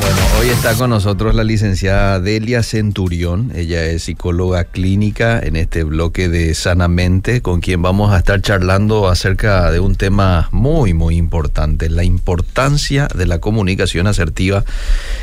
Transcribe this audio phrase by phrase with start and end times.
[0.00, 3.52] Bueno, hoy está con nosotros la licenciada Delia Centurión.
[3.54, 9.08] Ella es psicóloga clínica en este bloque de Sanamente, con quien vamos a estar charlando
[9.08, 14.64] acerca de un tema muy, muy importante, la importancia de la comunicación asertiva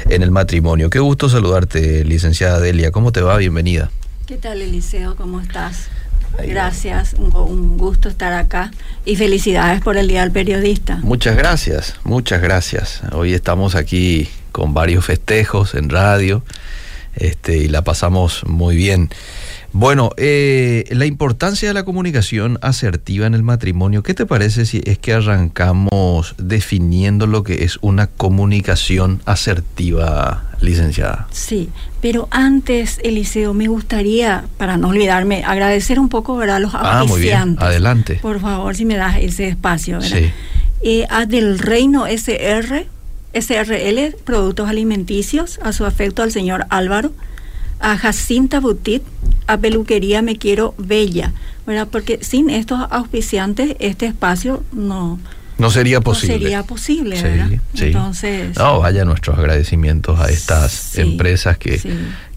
[0.10, 0.90] en el matrimonio.
[0.90, 2.92] Qué gusto saludarte, licenciada Delia.
[2.92, 3.38] ¿Cómo te va?
[3.38, 3.92] Bienvenida.
[4.26, 5.16] ¿Qué tal, Eliseo?
[5.16, 5.90] ¿Cómo estás?
[6.38, 8.72] Gracias, un, gusto estar acá
[9.06, 10.98] y felicidades por el Día del Periodista.
[10.98, 13.02] Muchas gracias, muchas gracias.
[13.12, 16.44] Hoy estamos aquí con varios festejos en radio
[17.16, 19.10] este, y la pasamos muy bien.
[19.72, 24.82] Bueno, eh, la importancia de la comunicación asertiva en el matrimonio, ¿qué te parece si
[24.86, 31.28] es que arrancamos definiendo lo que es una comunicación asertiva, licenciada?
[31.32, 31.70] Sí,
[32.02, 37.22] pero antes, Eliseo, me gustaría, para no olvidarme, agradecer un poco a los Ah, muy
[37.22, 38.16] bien, adelante.
[38.22, 40.02] Por favor, si me das ese espacio.
[40.02, 40.32] Sí.
[40.82, 42.88] Eh, a del Reino SR,
[43.34, 47.12] SRL, Productos Alimenticios, a su afecto al señor Álvaro,
[47.80, 49.04] a Jacinta Butit,
[49.48, 51.34] a Peluquería Me Quiero Bella,
[51.66, 51.88] ¿verdad?
[51.92, 55.20] Porque sin estos auspiciantes este espacio no...
[55.58, 56.36] No sería posible.
[56.36, 57.50] No sería posible, ¿verdad?
[57.76, 58.58] Entonces...
[58.58, 61.82] No, vaya nuestros agradecimientos a estas empresas que,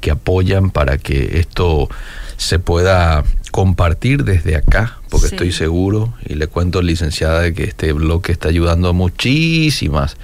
[0.01, 1.89] que apoyan para que esto
[2.37, 7.93] se pueda compartir desde acá, porque estoy seguro, y le cuento, licenciada, de que este
[7.93, 10.17] bloque está ayudando a muchísimas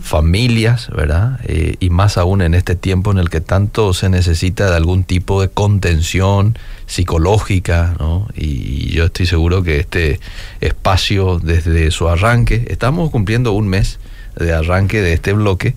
[0.00, 1.38] familias, ¿verdad?
[1.44, 5.04] Eh, y más aún en este tiempo en el que tanto se necesita de algún
[5.04, 8.26] tipo de contención psicológica, ¿no?
[8.34, 10.18] Y yo estoy seguro que este
[10.60, 14.00] espacio, desde su arranque, estamos cumpliendo un mes
[14.34, 15.76] de arranque de este bloque,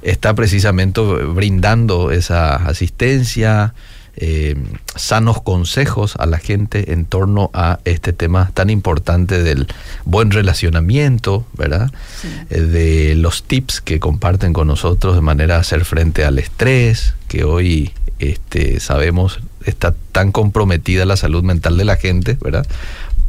[0.00, 3.74] está precisamente brindando esa asistencia,
[4.16, 4.56] eh,
[4.96, 9.66] sanos consejos a la gente en torno a este tema tan importante del
[10.04, 11.90] buen relacionamiento, ¿verdad?
[12.50, 17.14] Eh, de los tips que comparten con nosotros de manera a hacer frente al estrés,
[17.28, 22.66] que hoy este, sabemos está tan comprometida la salud mental de la gente, ¿verdad?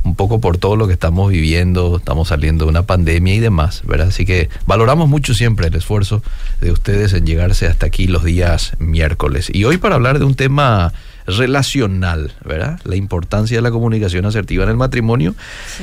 [0.04, 3.82] Un poco por todo lo que estamos viviendo, estamos saliendo de una pandemia y demás,
[3.86, 4.08] ¿verdad?
[4.08, 6.24] Así que valoramos mucho siempre el esfuerzo
[6.60, 9.52] de ustedes en llegarse hasta aquí los días miércoles.
[9.54, 10.92] Y hoy para hablar de un tema
[11.28, 12.80] relacional, ¿verdad?
[12.84, 15.36] La importancia de la comunicación asertiva en el matrimonio.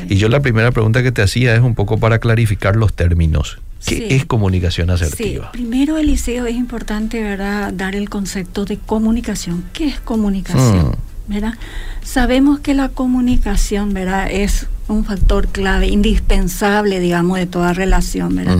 [0.09, 3.59] Y yo la primera pregunta que te hacía es un poco para clarificar los términos.
[3.87, 5.50] ¿Qué es comunicación asertiva?
[5.53, 5.59] Sí.
[5.59, 9.65] Primero, Eliseo, es importante, ¿verdad?, dar el concepto de comunicación.
[9.73, 10.89] ¿Qué es comunicación?
[10.89, 11.07] Mm.
[11.28, 11.55] ¿Verdad?
[12.03, 14.28] Sabemos que la comunicación, ¿verdad?
[14.31, 18.59] Es un factor clave, indispensable, digamos, de toda relación, ¿verdad?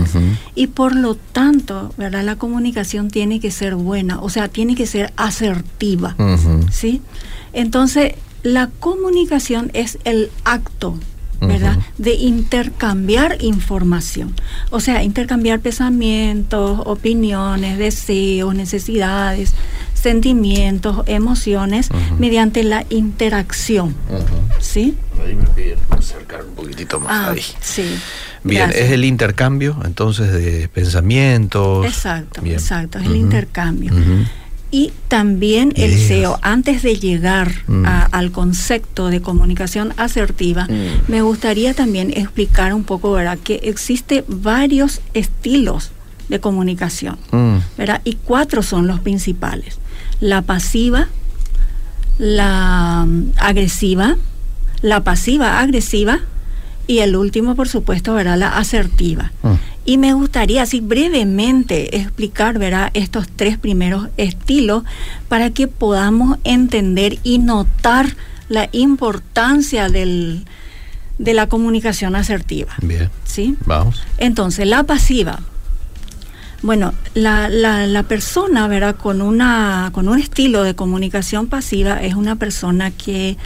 [0.55, 2.23] Y por lo tanto, ¿verdad?
[2.23, 6.15] La comunicación tiene que ser buena, o sea, tiene que ser asertiva,
[6.71, 7.01] ¿sí?
[7.53, 10.99] Entonces, la comunicación es el acto,
[11.41, 11.79] ¿verdad?
[11.99, 14.35] De intercambiar información.
[14.71, 19.55] O sea, intercambiar pensamientos, opiniones, deseos, necesidades,
[19.99, 21.89] sentimientos, emociones
[22.19, 23.95] mediante la interacción.
[24.61, 24.97] ¿Sí?
[25.25, 27.43] Ahí me piden acercar un poquitito más ah, ahí.
[27.61, 27.99] Sí.
[28.45, 31.85] Bien, es el intercambio entonces de pensamientos.
[31.87, 33.93] Exacto, exacto, es el intercambio.
[34.71, 37.87] Y también el SEO, antes de llegar mm.
[38.13, 41.11] al concepto de comunicación asertiva, mm.
[41.11, 43.39] me gustaría también explicar un poco, ¿verdad?
[43.43, 45.91] Que existe varios estilos
[46.29, 47.57] de comunicación, mm.
[47.79, 48.03] ¿verdad?
[48.05, 49.79] Y cuatro son los principales
[50.21, 51.09] la pasiva,
[52.19, 54.17] la mm, agresiva,
[54.83, 56.21] la pasiva agresiva
[56.87, 59.33] y el último, por supuesto, verá la asertiva.
[59.43, 59.57] Ah.
[59.85, 64.85] Y me gustaría así brevemente explicar, verá, estos tres primeros estilos
[65.29, 68.15] para que podamos entender y notar
[68.49, 70.45] la importancia del,
[71.19, 72.75] de la comunicación asertiva.
[72.83, 73.11] Bien.
[73.25, 73.57] ¿Sí?
[73.67, 74.03] Vamos.
[74.19, 75.41] Entonces, la pasiva
[76.63, 78.97] bueno, la, la, la, persona, ¿verdad?
[78.97, 83.37] Con, una, con un estilo de comunicación pasiva es una persona que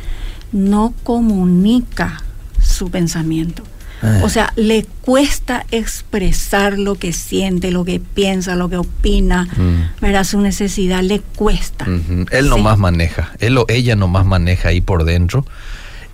[0.53, 2.23] no comunica
[2.61, 3.63] su pensamiento.
[4.03, 4.21] Ah.
[4.23, 10.01] O sea, le cuesta expresar lo que siente, lo que piensa, lo que opina, mm.
[10.01, 10.25] ¿verdad?
[10.25, 11.87] Su necesidad le cuesta.
[12.31, 15.47] Él no más maneja, él o ella no más maneja ahí por dentro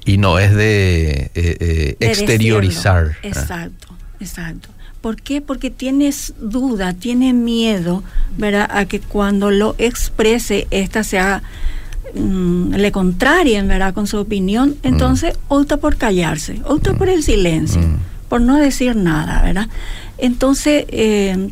[0.04, 3.16] y no es de, eh, eh, exteriorizar.
[3.22, 3.88] Exacto,
[4.20, 4.68] exacto.
[5.00, 5.40] ¿Por qué?
[5.40, 8.02] Porque tienes duda, tiene miedo,
[8.36, 8.68] ¿verdad?
[8.70, 11.42] A que cuando lo exprese, esta sea,
[12.14, 13.94] mm, le contrarien, ¿verdad?
[13.94, 15.52] Con su opinión, entonces mm.
[15.52, 17.80] opta por callarse, opta por el silencio.
[17.80, 17.98] Mm.
[18.28, 19.68] por no decir nada, ¿verdad?
[20.18, 21.50] Entonces, eh,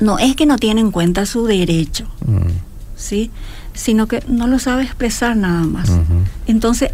[0.00, 2.50] no es que no tiene en cuenta su derecho, mm.
[2.96, 3.30] ¿sí?
[3.74, 5.90] Sino que no lo sabe expresar nada más.
[6.46, 6.90] Entonces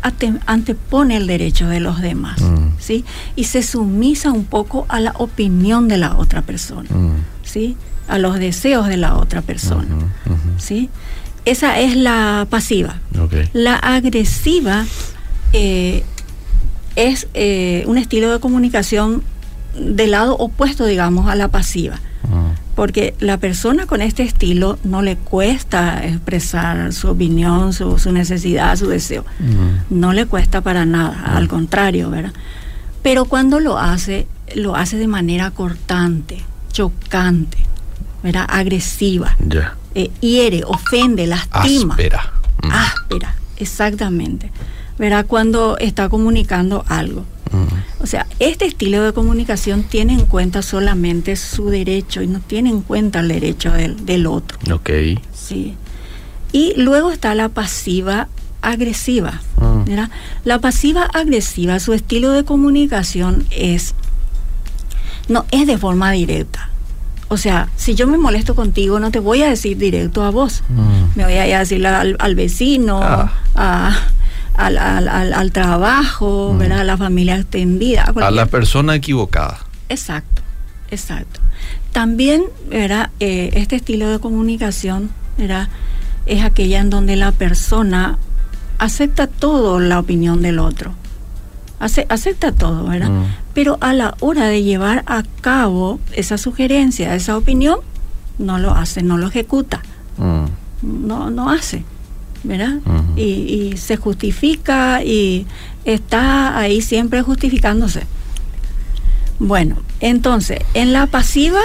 [0.46, 2.78] antepone el derecho de los demás, mm.
[2.78, 3.04] ¿sí?
[3.36, 7.16] Y se sumisa un poco a la opinión de la otra persona, mm.
[7.42, 7.76] ¿sí?
[8.08, 9.94] A los deseos de la otra persona,
[10.56, 10.88] ¿sí?
[11.44, 12.98] Esa es la pasiva.
[13.52, 14.86] La agresiva
[15.52, 16.04] eh,
[16.96, 19.22] es eh, un estilo de comunicación
[19.74, 21.98] del lado opuesto, digamos, a la pasiva.
[22.80, 22.86] Ah.
[22.86, 28.88] Porque la persona con este estilo no le cuesta expresar su opinión, su, necesidad, su
[28.88, 29.24] deseo.
[29.90, 32.32] No le cuesta para nada, al contrario, ¿verdad?
[33.02, 36.42] Pero cuando lo hace, lo hace de manera cortante,
[36.72, 37.58] chocante,
[38.22, 38.46] ¿verdad?
[38.48, 39.36] Agresiva.
[39.94, 41.94] Eh, hiere, ofende, lastima.
[41.94, 42.32] Áspera.
[42.62, 44.50] Áspera, exactamente.
[45.00, 45.24] ¿Verdad?
[45.26, 47.24] Cuando está comunicando algo.
[48.00, 52.68] O sea, este estilo de comunicación tiene en cuenta solamente su derecho y no tiene
[52.68, 54.58] en cuenta el derecho del, del otro.
[54.72, 54.90] Ok.
[55.32, 55.74] Sí.
[56.52, 58.28] Y luego está la pasiva
[58.60, 59.40] agresiva.
[59.58, 60.10] Ah.
[60.44, 63.94] La pasiva agresiva, su estilo de comunicación es
[65.28, 66.68] no es de forma directa.
[67.28, 70.62] O sea, si yo me molesto contigo, no te voy a decir directo a vos.
[70.68, 71.16] Mm.
[71.16, 73.32] Me voy a, decirle al, vecino, ah.
[73.54, 73.96] a
[74.66, 76.72] al, al, al, trabajo, mm.
[76.72, 78.12] A la familia extendida.
[78.14, 79.58] A, la persona equivocada.
[79.88, 80.42] Exacto,
[80.90, 81.40] exacto.
[81.92, 83.10] También, ¿verdad?
[83.20, 85.68] Eh, este estilo de comunicación, ¿verdad?
[86.26, 88.18] Es aquella en donde la persona
[88.78, 90.94] acepta todo la opinión del otro.
[91.78, 93.10] acepta todo, ¿verdad?
[93.10, 93.24] Mm.
[93.54, 97.80] Pero a la hora de llevar a cabo esa sugerencia, esa opinión,
[98.38, 99.82] no lo hace, no lo ejecuta.
[100.18, 100.44] Mm.
[100.82, 101.84] No, no hace.
[102.42, 102.78] ¿Verdad?
[103.16, 105.46] y, se justifica y
[105.84, 108.02] está ahí siempre justificándose.
[109.38, 111.60] Bueno, entonces, en la pasiva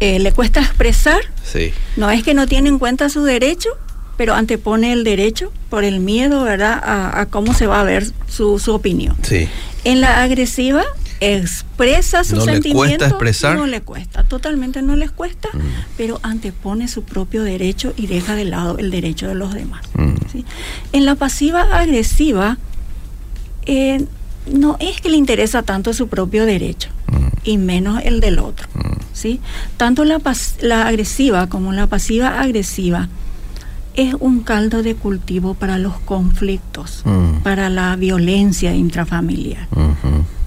[0.00, 1.20] eh, le cuesta expresar.
[1.44, 1.72] Sí.
[1.96, 3.70] No es que no tiene en cuenta su derecho,
[4.16, 8.58] pero antepone el derecho por el miedo, ¿verdad?, a, cómo se va a ver su,
[8.58, 9.16] su opinión.
[9.22, 9.48] Sí.
[9.84, 10.84] En la agresiva
[11.20, 13.56] expresa sus no le cuesta expresar?
[13.56, 15.58] no le cuesta, totalmente no les cuesta, mm.
[15.96, 19.82] pero antepone su propio derecho y deja de lado el derecho de los demás.
[19.94, 20.40] Mm.
[20.92, 22.58] En la pasiva agresiva,
[23.66, 24.04] eh,
[24.52, 27.26] no es que le interesa tanto su propio derecho mm.
[27.44, 28.68] y menos el del otro.
[29.12, 29.40] ¿sí?
[29.76, 30.20] Tanto la,
[30.60, 33.08] la agresiva como la pasiva agresiva
[33.98, 37.02] es un caldo de cultivo para los conflictos,
[37.42, 39.66] para la violencia intrafamiliar.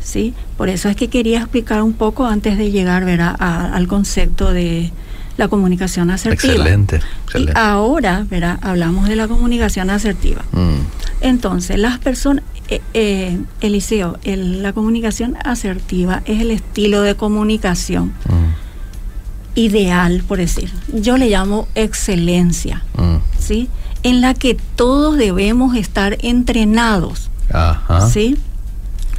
[0.03, 0.33] ¿Sí?
[0.57, 3.03] Por eso es que quería explicar un poco antes de llegar
[3.39, 4.91] al concepto de
[5.37, 6.53] la comunicación asertiva.
[6.53, 6.99] Excelente.
[7.35, 8.59] Y ahora ¿verdad?
[8.61, 10.43] hablamos de la comunicación asertiva.
[10.51, 10.75] Mm.
[11.21, 19.55] Entonces, las personas, eh, eh, Eliseo, la comunicación asertiva es el estilo de comunicación mm.
[19.55, 20.71] ideal, por decir.
[20.93, 23.17] Yo le llamo excelencia, mm.
[23.39, 23.69] ¿sí?
[24.03, 27.29] En la que todos debemos estar entrenados.
[27.53, 28.09] Ajá.
[28.09, 28.37] ¿Sí?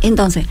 [0.02, 0.46] Entonces,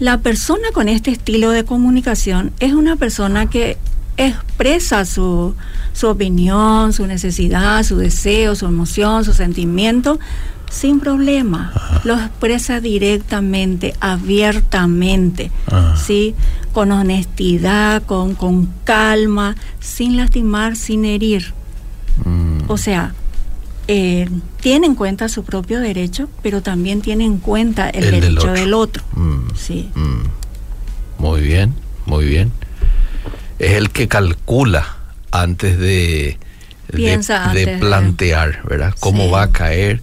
[0.00, 3.78] la persona con este estilo de comunicación es una persona que
[4.16, 5.54] expresa su,
[6.02, 10.18] opinión, su necesidad, su deseo, su emoción, su sentimiento,
[10.70, 11.72] sin problema.
[12.04, 15.50] Lo expresa directamente, abiertamente,
[15.96, 16.34] ¿sí?
[16.72, 21.54] Con honestidad, con, con calma, sin lastimar, sin herir.
[22.24, 22.68] Mm.
[22.68, 23.14] O sea,
[23.88, 24.28] eh,
[24.60, 29.04] tiene en cuenta su propio derecho, pero también tiene en cuenta el, derecho del otro.
[29.12, 29.90] Mm, sí.
[29.94, 31.22] Mm.
[31.22, 31.74] Muy bien,
[32.04, 32.52] muy bien.
[33.58, 34.96] Es el que calcula
[35.30, 36.38] antes de,
[36.88, 38.94] de, plantear, ¿verdad?
[39.00, 40.02] Cómo va a caer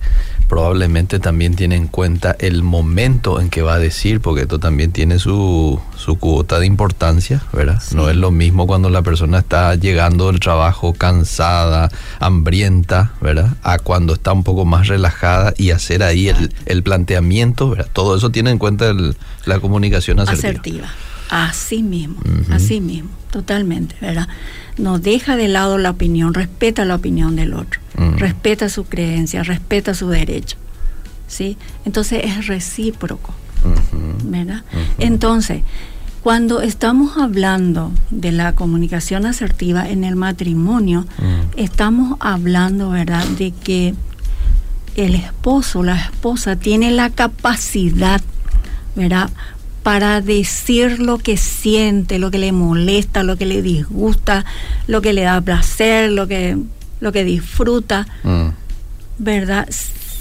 [0.54, 4.92] probablemente también tiene en cuenta el momento en que va a decir, porque esto también
[4.92, 7.82] tiene su, su cuota de importancia, ¿verdad?
[7.96, 13.58] No es lo mismo cuando la persona está llegando del trabajo cansada, hambrienta, ¿verdad?
[13.64, 17.88] A cuando está un poco más relajada y hacer ahí el, el planteamiento, ¿verdad?
[17.92, 18.94] Todo eso tiene en cuenta
[19.46, 20.50] la comunicación asertiva.
[20.52, 20.88] asertiva.
[21.32, 22.18] Así mismo,
[22.52, 24.28] así mismo, totalmente, ¿verdad?
[24.78, 29.94] No deja de lado la opinión, respeta la opinión del otro, respeta su creencia, respeta
[29.94, 30.58] su derecho,
[31.28, 31.58] ¿sí?
[31.86, 33.34] Entonces es recíproco,
[34.24, 34.64] ¿verdad?
[34.98, 35.62] Entonces,
[36.22, 41.06] cuando estamos hablando de la comunicación asertiva en el matrimonio,
[41.58, 43.94] estamos hablando, ¿verdad?, de que
[44.96, 48.22] el esposo, la esposa tiene la capacidad,
[48.96, 49.30] ¿verdad?,
[49.84, 54.46] para decir lo que siente, lo que le molesta, lo que le disgusta,
[54.88, 56.58] lo que le da placer, lo que,
[57.00, 58.48] lo que disfruta, mm.
[59.20, 59.68] ¿verdad?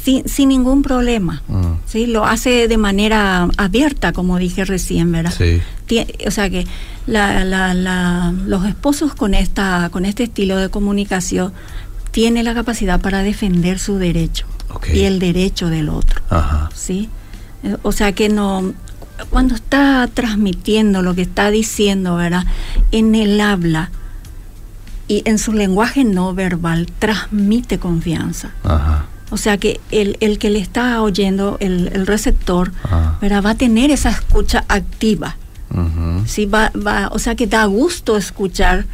[0.02, 1.42] sin, sin ningún problema.
[1.48, 1.74] Mm.
[1.86, 2.06] ¿sí?
[2.06, 5.32] Lo hace de manera abierta, como dije recién, ¿verdad?
[5.36, 5.60] Sí.
[6.26, 6.66] o sea que
[7.06, 11.52] la, la, la, los esposos con, esta, con este estilo de comunicación
[12.10, 14.46] tienen la capacidad para defender su derecho
[14.92, 16.22] y el derecho del otro.
[16.74, 17.08] ¿sí?
[17.82, 18.74] O sea que no,
[19.30, 22.44] cuando está transmitiendo lo que está diciendo, ¿verdad?
[22.90, 23.90] En el habla
[25.08, 28.50] y en su lenguaje no verbal transmite confianza.
[29.30, 32.72] O sea que el, el, que le está oyendo, el, receptor,
[33.20, 33.42] ¿verdad?
[33.42, 35.36] va a tener esa escucha activa.
[36.26, 36.46] ¿sí?
[36.46, 38.84] va, va, o sea que da gusto escuchar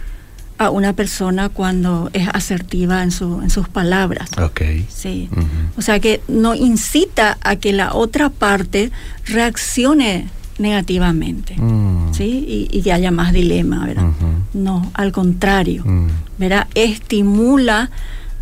[0.59, 4.31] a una persona cuando es asertiva en, su, en sus palabras.
[4.37, 4.87] Okay.
[4.89, 5.29] Sí.
[5.77, 8.91] O sea que no incita a que la otra parte
[9.25, 12.13] reaccione negativamente, mm.
[12.13, 12.69] ¿sí?
[12.71, 14.11] Y, que haya más dilema, ¿verdad?
[14.59, 16.09] No, al contrario, mm.
[16.39, 16.67] ¿verdad?
[16.75, 17.91] Estimula,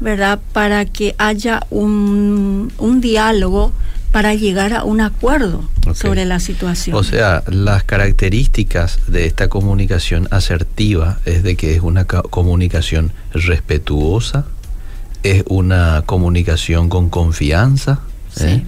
[0.00, 0.40] ¿verdad?
[0.52, 3.72] Para que haya un, un diálogo
[4.16, 6.96] para llegar a un acuerdo sobre la situación.
[6.96, 14.46] O sea, las características de esta comunicación asertiva es de que es una comunicación respetuosa,
[15.22, 18.00] es una comunicación con confianza,
[18.40, 18.62] ¿eh?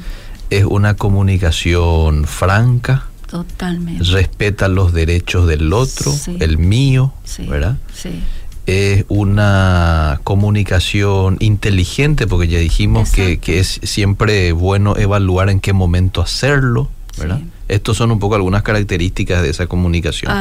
[0.50, 3.06] es una comunicación franca.
[3.28, 4.04] Totalmente.
[4.04, 7.12] Respeta los derechos del otro, el mío,
[7.46, 7.76] ¿verdad?
[7.94, 8.22] Sí.
[8.66, 16.20] Es una comunicación inteligente, porque ya dijimos que, es siempre bueno evaluar en qué momento
[16.20, 17.40] hacerlo, ¿verdad?
[17.68, 20.32] Estos son un poco algunas características de esa comunicación.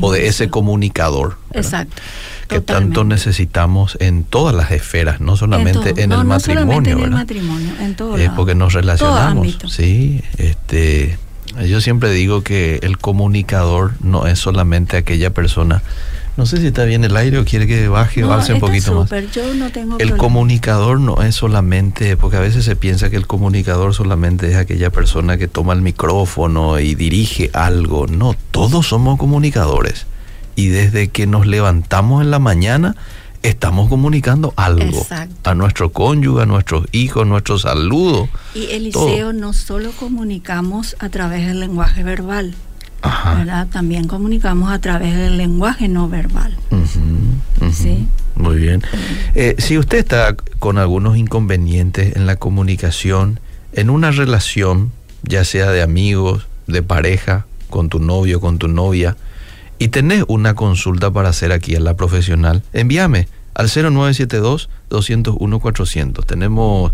[0.00, 1.36] O de ese comunicador.
[1.52, 2.00] Exacto.
[2.48, 7.70] Que tanto necesitamos en todas las esferas, no solamente en, el matrimonio, en el matrimonio,
[7.80, 11.18] en todo Es porque nos relacionamos, sí, este
[11.66, 15.82] yo siempre digo que el comunicador no es solamente aquella persona
[16.40, 18.94] no sé si está bien el aire o quiere que baje o alce un poquito
[18.94, 19.10] más.
[19.32, 23.26] Yo no tengo el comunicador no es solamente, porque a veces se piensa que el
[23.26, 28.06] comunicador solamente es aquella persona que toma el micrófono y dirige algo.
[28.06, 30.06] No, todos somos comunicadores.
[30.56, 32.96] Y desde que nos levantamos en la mañana,
[33.42, 35.06] estamos comunicando algo
[35.44, 38.28] a nuestro cónyuge, a nuestros hijos, nuestro saludo.
[38.54, 42.54] Y Eliseo, no solo comunicamos a través del lenguaje verbal,
[43.70, 46.56] también comunicamos a través del lenguaje no verbal.
[47.72, 48.06] ¿Sí?
[48.34, 48.82] Muy bien.
[49.34, 53.40] Eh, si usted está con algunos inconvenientes en la comunicación,
[53.72, 54.92] en una relación,
[55.22, 59.16] ya sea de amigos, de pareja, con tu novio, con tu novia,
[59.80, 66.26] y tenés una consulta para hacer aquí en la profesional, envíame al 0972-201-400.
[66.26, 66.92] Tenemos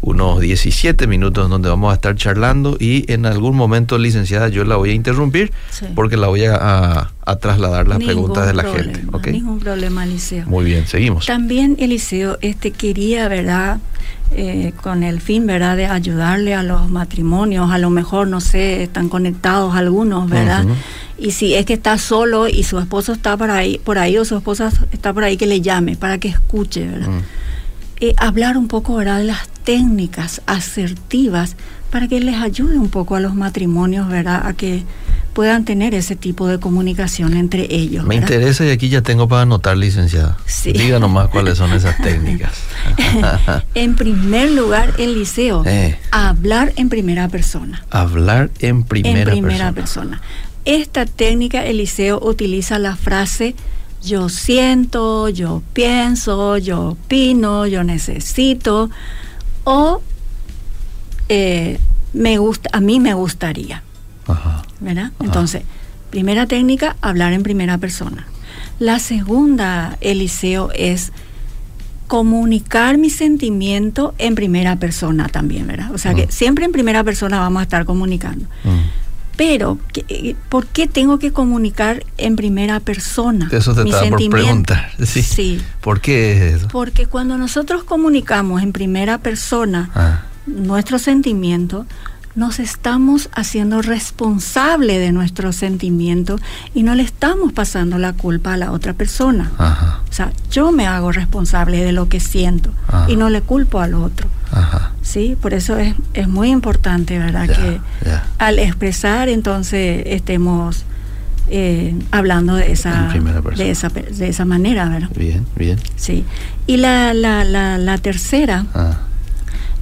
[0.00, 4.76] unos 17 minutos donde vamos a estar charlando y en algún momento, licenciada, yo la
[4.76, 5.52] voy a interrumpir
[5.94, 7.10] porque la voy a,
[7.40, 9.04] trasladar las preguntas de la gente.
[9.12, 9.34] ¿okay?
[9.34, 10.46] Ningún problema, Eliseo.
[10.46, 11.26] Muy bien, seguimos.
[11.26, 13.78] También, Eliseo, este quería, ¿verdad?
[14.34, 18.84] Eh, con el fin, ¿verdad?, de ayudarle a los matrimonios, a lo mejor, no sé,
[18.84, 20.64] están conectados algunos, ¿verdad?
[21.22, 24.24] Y si es que está solo y su esposo está por ahí, por ahí o
[24.24, 27.08] su esposa está por ahí, que le llame para que escuche, ¿verdad?
[27.08, 27.22] Mm.
[28.00, 31.54] Eh, hablar un poco, ¿verdad?, de las técnicas asertivas
[31.90, 34.82] para que les ayude un poco a los matrimonios, ¿verdad?, a que
[35.32, 38.04] puedan tener ese tipo de comunicación entre ellos.
[38.04, 40.36] Me interesa y aquí ya tengo para anotar, licenciada.
[40.46, 40.72] Sí.
[40.72, 42.52] Diga nomás cuáles son esas técnicas.
[43.74, 45.98] en primer lugar, el liceo, eh.
[46.10, 47.84] hablar en primera persona.
[47.90, 50.20] Hablar en primera, en primera persona.
[50.64, 53.54] Esta técnica, Eliseo utiliza la frase
[54.02, 58.90] yo siento, yo pienso, yo opino, yo necesito
[59.64, 60.02] o
[61.28, 61.78] eh,
[62.12, 63.82] me gusta, a mí me gustaría.
[64.80, 65.12] ¿Verdad?
[65.20, 65.62] Entonces,
[66.10, 68.26] primera técnica, hablar en primera persona.
[68.80, 71.12] La segunda, Eliseo, es
[72.08, 75.92] comunicar mi sentimiento en primera persona también, ¿verdad?
[75.94, 78.46] O sea que siempre en primera persona vamos a estar comunicando.
[79.36, 79.78] Pero,
[80.48, 83.48] ¿por qué tengo que comunicar en primera persona?
[83.50, 84.90] Eso te estaba por preguntar.
[85.02, 85.60] Sí.
[85.80, 86.68] ¿Por qué es eso?
[86.68, 90.22] Porque cuando nosotros comunicamos en primera persona ah.
[90.46, 91.86] nuestro sentimiento,
[92.34, 96.40] nos estamos haciendo responsable de nuestros sentimientos
[96.74, 99.50] y no le estamos pasando la culpa a la otra persona.
[100.08, 102.70] O sea, yo me hago responsable de lo que siento
[103.08, 104.28] y no le culpo al otro.
[105.02, 107.48] Sí, por eso es, es muy importante, ¿verdad?
[107.48, 107.80] que
[108.38, 110.84] al expresar entonces estemos
[111.48, 113.12] eh, hablando de esa,
[113.56, 115.10] de esa de esa manera, ¿verdad?
[115.16, 115.78] Bien, bien.
[115.96, 116.24] Sí.
[116.66, 118.98] Y la, la, la, la tercera ah.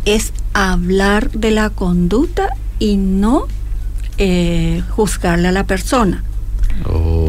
[0.04, 2.48] es hablar de la conducta
[2.78, 3.46] y no
[4.18, 6.24] eh, juzgarle a la persona.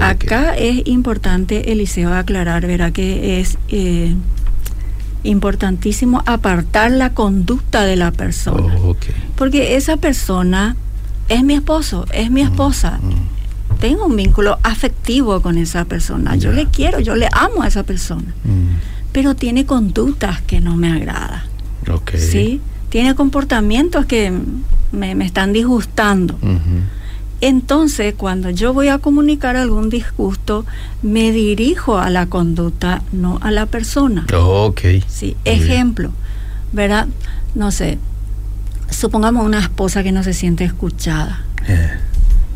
[0.01, 4.15] Acá es importante, Eliseo, aclarar, verá que es, eh,
[5.23, 8.75] importantísimo apartar la conducta de la persona.
[8.83, 8.95] Oh,
[9.35, 10.75] Porque esa persona
[11.29, 12.99] es mi esposo, es mi esposa.
[13.01, 13.77] Mm, mm.
[13.79, 16.35] Tengo un vínculo afectivo con esa persona.
[16.35, 18.33] Yo le quiero, yo le amo a esa persona.
[18.43, 19.11] Mm.
[19.11, 21.43] Pero tiene conductas que no me agradan.
[22.17, 22.61] ¿Sí?
[22.89, 24.31] Tiene comportamientos que
[24.91, 26.37] me, están disgustando.
[27.41, 30.63] Entonces, cuando yo voy a comunicar algún disgusto,
[31.01, 34.27] me dirijo a la conducta, no a la persona.
[34.33, 34.81] Oh, ok.
[35.07, 36.11] Sí, ejemplo,
[36.71, 37.07] ¿verdad?
[37.55, 37.97] No sé,
[38.91, 41.89] supongamos una esposa que no se siente escuchada eh.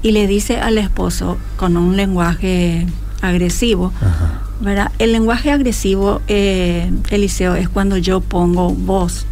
[0.04, 2.86] y le dice al esposo con un lenguaje
[3.22, 3.92] agresivo,
[4.62, 4.92] ¿verdad?
[5.00, 9.25] El lenguaje agresivo, eh, Eliseo, es cuando yo pongo voz.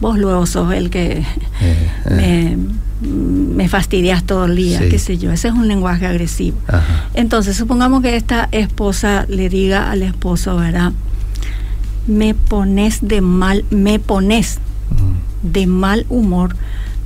[0.00, 1.24] Vos luego sos el que
[1.60, 2.56] eh, me
[3.00, 5.30] me fastidias todo el día, qué sé yo.
[5.30, 6.58] Ese es un lenguaje agresivo.
[7.14, 10.92] Entonces, supongamos que esta esposa le diga al esposo, ¿verdad?
[12.06, 14.58] Me pones de mal, me pones
[14.90, 15.52] mm.
[15.52, 16.56] de mal humor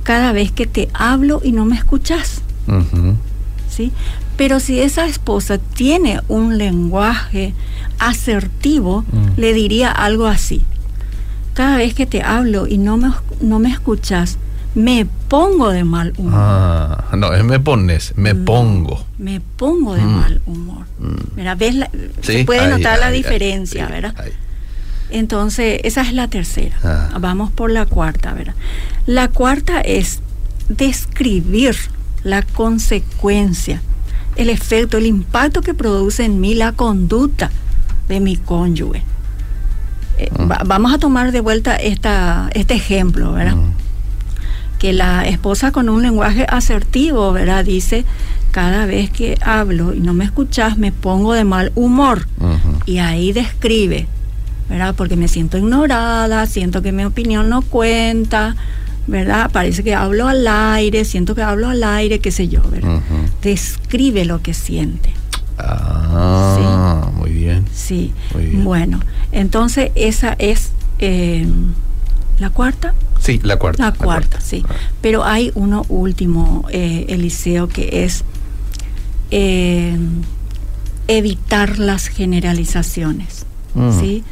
[0.03, 2.41] cada vez que te hablo y no me escuchas.
[3.69, 3.91] ¿Sí?
[4.37, 7.53] Pero si esa esposa tiene un lenguaje
[7.99, 9.39] asertivo, mm.
[9.39, 10.61] le diría algo así.
[11.53, 14.37] Cada vez que te hablo y no me, no me escuchas,
[14.75, 16.33] me pongo de mal humor.
[16.35, 19.05] Ah, no, es me pones, me pongo.
[19.17, 20.15] Me pongo de mm.
[20.15, 20.85] mal humor.
[20.99, 21.35] Mm.
[21.35, 21.75] Mira, ¿ves
[22.21, 24.15] se puede notar la diferencia, ¿verdad?
[25.09, 26.77] Entonces, esa es la tercera.
[26.83, 27.17] Ah.
[27.19, 28.55] Vamos por la cuarta, ¿verdad?
[29.05, 30.21] La cuarta es
[30.69, 31.75] describir
[32.23, 33.81] la consecuencia,
[34.37, 37.51] el efecto, el impacto que produce en mí la conducta
[38.07, 39.03] de mi cónyuge.
[40.17, 40.65] Eh, mm.
[40.65, 43.57] vamos a tomar de vuelta esta, este ejemplo, ¿verdad?
[44.81, 47.63] Que la esposa con un lenguaje asertivo, ¿verdad?
[47.63, 48.03] Dice,
[48.49, 52.27] cada vez que hablo y no me escuchas, me pongo de mal humor.
[52.87, 54.07] Y ahí describe,
[54.69, 54.95] ¿verdad?
[54.97, 58.55] Porque me siento ignorada, siento que mi opinión no cuenta,
[59.05, 59.51] ¿verdad?
[59.51, 63.01] Parece que hablo al aire, siento que hablo al aire, qué sé yo, ¿verdad?
[63.43, 65.13] Describe lo que siente.
[65.59, 67.65] Ah, muy bien.
[67.71, 68.15] Sí.
[68.63, 68.99] Bueno,
[69.31, 71.45] entonces esa es eh,
[72.41, 72.93] la cuarta.
[73.19, 73.85] Sí, la cuarta.
[73.85, 74.65] La cuarta, sí.
[74.99, 78.23] Pero hay uno último, eh, Eliseo, que es
[79.29, 79.97] eh,
[81.07, 83.45] evitar las generalizaciones.
[83.73, 83.99] Mm.
[83.99, 84.23] ¿sí?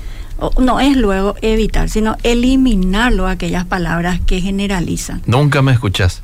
[0.58, 5.22] no es luego evitar, sino eliminarlo aquellas palabras que generalizan.
[5.26, 6.24] Nunca me escuchas.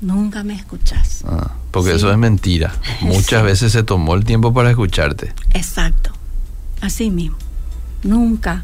[0.00, 1.24] Nunca me escuchas.
[1.26, 2.74] Ah, porque eso es mentira.
[3.00, 5.32] Muchas veces se tomó el tiempo para escucharte.
[5.52, 6.12] Exacto.
[6.80, 7.36] Así mismo.
[8.02, 8.62] Nunca,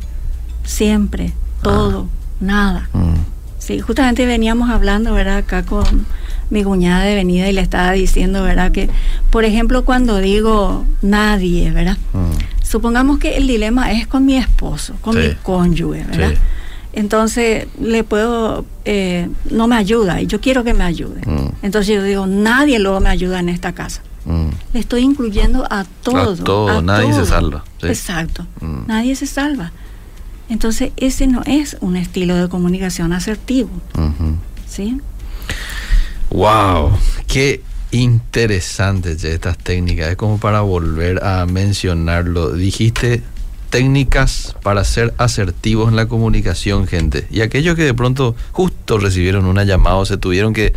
[0.64, 1.32] siempre,
[1.62, 2.21] todo, ah.
[2.42, 2.88] Nada.
[2.92, 3.14] Mm.
[3.58, 5.38] Sí, justamente veníamos hablando, ¿verdad?
[5.38, 6.06] Acá con
[6.50, 8.72] mi cuñada de venida y le estaba diciendo, ¿verdad?
[8.72, 8.90] Que,
[9.30, 11.96] por ejemplo, cuando digo nadie, ¿verdad?
[12.12, 12.62] Mm.
[12.62, 16.34] Supongamos que el dilema es con mi esposo, con mi cónyuge, ¿verdad?
[16.92, 21.20] Entonces le puedo, eh, no me ayuda y yo quiero que me ayude.
[21.24, 21.48] Mm.
[21.62, 24.02] Entonces yo digo, nadie luego me ayuda en esta casa.
[24.24, 24.48] Mm.
[24.74, 26.32] Le estoy incluyendo a todo.
[26.32, 27.64] A todo, nadie se salva.
[27.82, 28.46] Exacto,
[28.86, 29.72] nadie se salva.
[30.52, 33.70] Entonces, ese no es un estilo de comunicación asertivo.
[34.68, 35.00] ¿Sí?
[36.28, 36.92] ¡Wow!
[37.26, 40.10] ¡Qué interesantes estas técnicas!
[40.10, 42.52] Es como para volver a mencionarlo.
[42.52, 43.22] Dijiste
[43.72, 47.26] técnicas para ser asertivos en la comunicación, gente.
[47.30, 50.74] Y aquellos que de pronto justo recibieron una llamada o se tuvieron que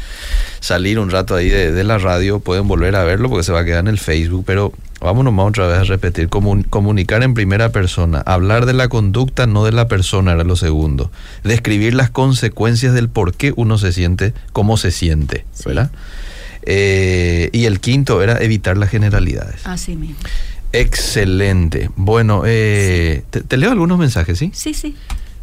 [0.61, 3.65] salir un rato ahí de, la radio, pueden volver a verlo porque se va a
[3.65, 8.23] quedar en el Facebook, pero vámonos más otra vez a repetir, comunicar en primera persona,
[8.25, 11.11] hablar de la conducta, no de la persona, era lo segundo.
[11.43, 15.91] Describir las consecuencias del por qué uno se siente como se siente, ¿verdad?
[16.61, 19.67] Eh, y el quinto era evitar las generalidades.
[19.67, 20.15] Así mismo.
[20.79, 21.89] Excelente.
[21.95, 24.51] Bueno, eh, te, leo algunos mensajes, ¿sí?
[24.53, 24.95] Sí, sí.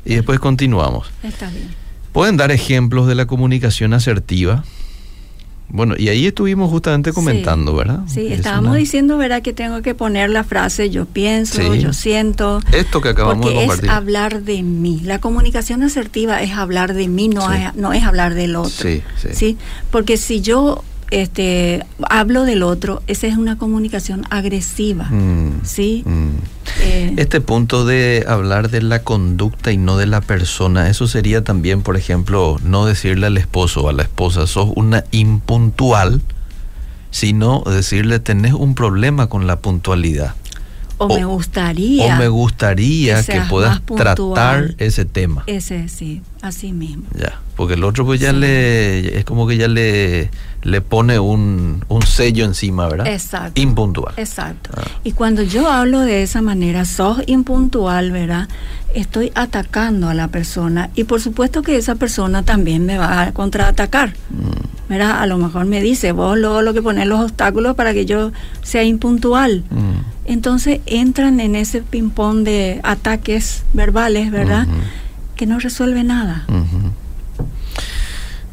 [0.05, 1.11] Y después continuamos.
[1.23, 1.69] Está bien.
[2.13, 4.65] ¿Pueden dar ejemplos de la comunicación asertiva?
[5.69, 8.01] Bueno, y ahí estuvimos justamente comentando, ¿verdad?
[8.07, 9.41] Sí, estábamos diciendo, ¿verdad?
[9.41, 12.61] Que tengo que poner la frase yo pienso, yo siento.
[12.73, 13.85] Esto que acabamos de compartir.
[13.87, 15.01] es hablar de mí.
[15.03, 18.71] La comunicación asertiva es hablar de mí, no, es, no es hablar del otro.
[18.71, 19.29] Sí, sí.
[19.33, 19.59] ¿sí?
[19.91, 26.03] Porque si yo este, hablo del otro, esa es una comunicación agresiva, mm, ¿sí?
[26.07, 26.31] Mm.
[26.81, 31.45] Eh, este punto de hablar de la conducta y no de la persona, eso sería
[31.45, 36.23] también, por ejemplo, no decirle al esposo o a la esposa, sos una impuntual,
[37.11, 40.35] sino decirle, tenés un problema con la puntualidad.
[40.97, 42.15] o, me gustaría.
[42.15, 45.45] O me gustaría que, puedas tratar ese tema.
[45.47, 47.05] Ese sí, así mismo.
[47.15, 50.31] Ya, porque el otro pues ya le, es como que ya le,
[50.63, 53.09] le pone un, un sello encima, ¿verdad?
[53.09, 53.61] Exacto.
[53.61, 54.15] Impuntual.
[54.17, 54.71] Exacto.
[54.77, 54.83] Ah.
[55.05, 58.49] Y cuando yo hablo de esa manera, sos impuntual, ¿verdad?
[58.95, 63.33] Estoy atacando a la persona y por supuesto que esa persona también me va a
[63.33, 64.15] contraatacar.
[64.31, 64.73] Mm.
[64.89, 65.23] ¿verdad?
[65.23, 68.31] A lo mejor me dice, vos luego lo que poner los obstáculos para que yo
[68.63, 69.65] sea impuntual.
[69.71, 70.13] Mm.
[70.27, 74.67] Entonces entran en ese ping-pong de ataques verbales, ¿verdad?
[75.35, 76.45] Que no resuelve nada.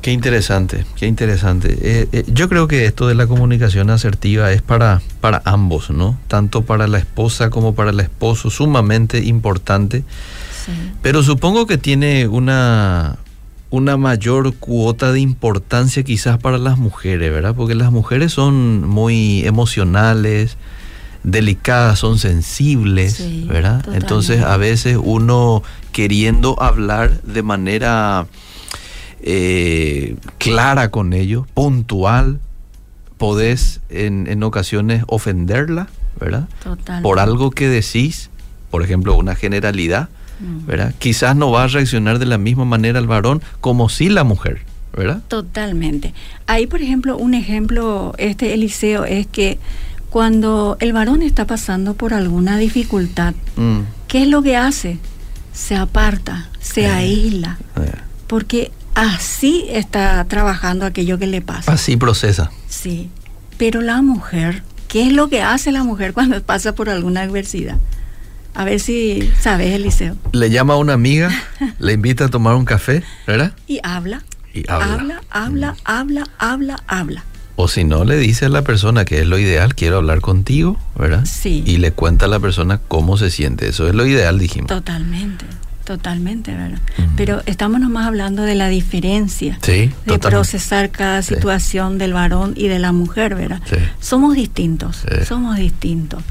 [0.02, 1.78] Qué interesante, qué interesante.
[1.82, 6.18] Eh, eh, yo creo que esto de la comunicación asertiva es para, para ambos, ¿no?
[6.28, 10.04] Tanto para la esposa como para el esposo, sumamente importante.
[11.02, 13.18] Pero supongo que tiene una,
[13.72, 17.56] una mayor cuota de importancia quizás para las mujeres, ¿verdad?
[17.56, 20.58] Porque las mujeres son muy emocionales,
[21.24, 23.84] delicadas, son sensibles, ¿verdad?
[23.94, 28.28] Entonces a veces uno queriendo hablar de manera
[29.32, 32.40] eh, clara con ellos, puntual,
[33.18, 35.88] podés en, en ocasiones ofenderla,
[36.20, 36.48] ¿verdad?
[37.04, 38.32] Por algo que decís,
[38.72, 40.66] por ejemplo, una generalidad, mm.
[40.66, 40.96] ¿verdad?
[40.98, 44.62] Quizás no va a reaccionar de la misma manera el varón como si la mujer,
[44.98, 45.22] ¿verdad?
[45.28, 46.16] Totalmente.
[46.48, 49.60] Ahí, por ejemplo, un ejemplo, este Eliseo, es que
[50.10, 53.82] cuando el varón está pasando por alguna dificultad, mm.
[54.08, 54.98] ¿qué es lo que hace?
[55.54, 57.92] Se aparta, se eh, aísla, eh.
[58.26, 61.72] porque así está trabajando aquello que le pasa.
[61.72, 62.52] Así procesa.
[62.68, 63.10] Sí,
[63.58, 67.78] pero la mujer, ¿qué es lo que hace la mujer cuando pasa por alguna adversidad?
[68.54, 70.18] A ver si sabes, Eliseo.
[70.34, 71.32] Le llama a una amiga,
[71.80, 73.54] le invita a tomar un café, ¿verdad?
[73.68, 74.24] Y habla.
[74.54, 74.94] Y habla.
[74.94, 75.78] Habla, habla, mm.
[75.86, 77.24] habla, habla, habla.
[77.56, 80.80] O si no, le dice a la persona que es lo ideal, quiero hablar contigo,
[80.98, 81.26] ¿verdad?
[81.26, 81.62] Sí.
[81.66, 83.68] Y le cuenta a la persona cómo se siente.
[83.68, 84.70] Eso es lo ideal, dijimos.
[84.70, 85.46] Totalmente,
[85.90, 86.78] totalmente, ¿verdad?
[87.18, 92.68] Pero estamos nomás hablando de la diferencia sí, de procesar cada situación del varón y
[92.68, 93.60] de la mujer, ¿verdad?
[93.68, 93.78] Sí.
[94.00, 96.22] Somos distintos, somos distintos.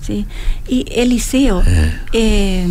[0.00, 0.26] Sí.
[0.68, 1.64] Y Eliseo,
[2.12, 2.68] eh,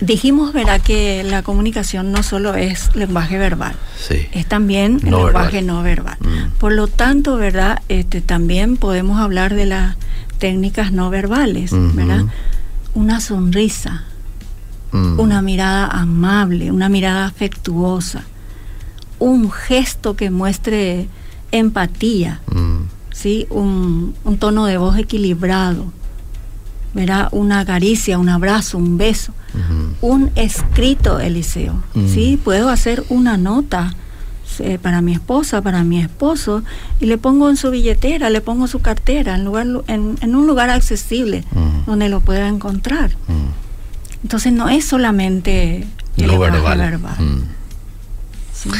[0.00, 3.74] Dijimos, verá, que la comunicación no solo es lenguaje verbal,
[4.10, 6.18] es también el lenguaje no verbal.
[6.20, 6.50] Mm.
[6.58, 9.96] Por lo tanto, verdad, este, también podemos hablar de las
[10.38, 12.26] técnicas no verbales, ¿verdad?
[12.92, 14.04] Una sonrisa,
[14.96, 15.20] mm.
[15.20, 18.24] una mirada amable, una mirada afectuosa,
[19.18, 21.08] un gesto que muestre
[21.52, 22.80] empatía, mm.
[23.12, 23.46] ¿sí?
[23.50, 25.92] Un, un tono de voz equilibrado,
[26.96, 29.32] verá una caricia, un abrazo, un beso,
[30.00, 31.74] un escrito, Eliseo.
[31.94, 32.40] ¿sí?
[32.42, 33.94] Puedo hacer una nota
[34.60, 36.62] eh, para mi esposa, para mi esposo,
[36.98, 40.70] y le pongo en su billetera, le pongo su cartera, en, lugar, en, un lugar
[40.70, 41.44] accesible
[41.86, 43.10] donde lo pueda encontrar.
[44.22, 47.00] Entonces no es solamente el lo verbal.
[48.52, 48.70] ¿Sí?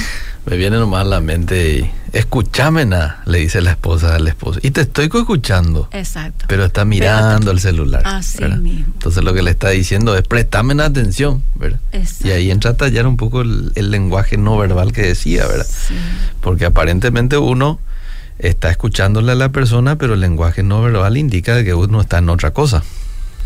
[0.46, 2.86] Me viene nomás a la mente, escúchame,
[3.24, 4.60] le dice la esposa al esposo.
[4.62, 5.88] Y te estoy escuchando.
[5.90, 6.44] Exacto.
[6.46, 8.02] Pero está mirando el celular.
[8.04, 8.92] Así mismo.
[8.94, 11.80] Entonces lo que le está diciendo es, préstame atención, ¿verdad?
[11.90, 12.28] Exacto.
[12.28, 15.66] Y ahí entra a tallar un poco el, lenguaje no verbal que decía, ¿verdad?
[15.68, 15.94] Sí.
[16.40, 17.80] Porque aparentemente uno
[18.38, 22.28] está escuchándole a la persona, pero el lenguaje no verbal indica que uno está en
[22.28, 22.84] otra cosa.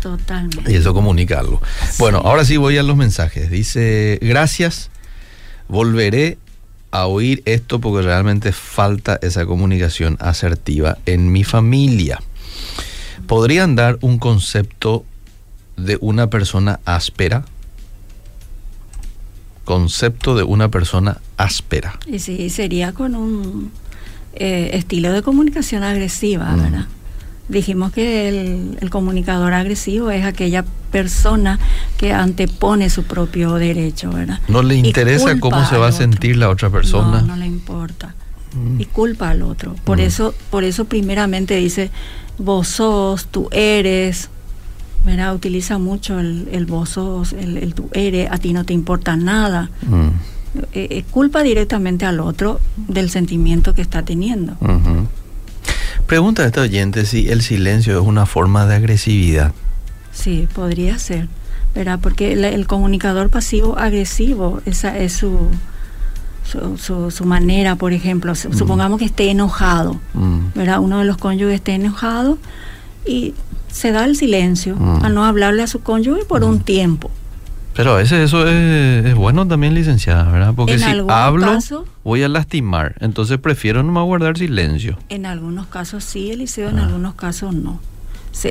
[0.01, 0.71] Totalmente.
[0.71, 1.61] Y eso comunica algo.
[1.99, 3.51] Bueno, ahora sí voy a los mensajes.
[3.51, 4.89] Dice, gracias,
[5.67, 6.37] volveré
[6.89, 12.19] a oír esto porque realmente falta esa comunicación asertiva en mi familia.
[13.27, 15.05] ¿Podrían dar un concepto
[15.77, 17.45] de una persona áspera?
[19.63, 21.97] Concepto de una persona áspera.
[22.07, 23.71] Y sí, sería con un
[24.33, 26.61] eh, estilo de comunicación agresiva, mm.
[26.61, 26.87] ¿verdad?
[27.51, 28.29] Dijimos que
[28.79, 31.59] el, comunicador agresivo es aquella persona
[31.97, 34.39] que antepone su propio derecho, ¿verdad?
[34.47, 37.19] No le interesa cómo se va a sentir la otra persona.
[37.19, 38.15] No, no le importa.
[38.53, 38.79] Mm.
[38.79, 39.75] Y culpa al otro.
[39.83, 40.01] Por mm.
[40.01, 41.91] eso, por eso primeramente dice,
[42.37, 44.29] vos sos, tú eres,
[45.05, 45.35] ¿verdad?
[45.35, 49.69] Utiliza mucho el, el vos sos, el, tú eres, a ti no te importa nada.
[49.81, 50.07] Mm.
[50.73, 54.55] Eh, eh, culpa directamente al otro del sentimiento que está teniendo.
[56.07, 59.53] Pregunta a este oyente si el silencio es una forma de agresividad.
[60.11, 61.27] Sí, podría ser,
[61.73, 61.99] ¿verdad?
[62.01, 65.49] Porque el, comunicador pasivo agresivo, esa es su,
[66.77, 68.33] su, manera, por ejemplo.
[68.33, 68.53] Mm.
[68.53, 70.39] Supongamos que esté enojado, mm.
[70.55, 70.79] ¿verdad?
[70.79, 72.37] Uno de los cónyuges esté enojado
[73.05, 73.33] y
[73.71, 75.05] se da el silencio mm.
[75.05, 77.09] a no hablarle a su cónyuge por un tiempo.
[77.75, 80.53] Pero a veces eso es, bueno también, licenciada, ¿verdad?
[80.55, 81.59] Porque si hablo,
[82.03, 82.95] voy a lastimar.
[82.99, 84.97] Entonces prefiero no guardar silencio.
[85.09, 86.85] En algunos casos sí, Eliseo, en ah.
[86.85, 87.79] algunos casos no.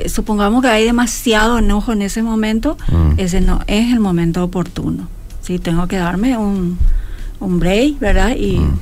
[0.07, 3.13] supongamos que hay demasiado enojo en ese momento, mm.
[3.17, 5.07] ese no es el momento oportuno.
[5.41, 6.77] Sí, tengo que darme un,
[7.39, 8.35] un break, ¿verdad?
[8.35, 8.79] Y mm.